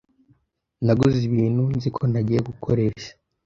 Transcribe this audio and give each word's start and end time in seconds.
Naguze 0.85 1.19
ibintu 1.29 1.63
nzi 1.75 1.87
ko 1.95 2.01
ntagiye 2.11 2.39
gukoresha. 2.49 3.09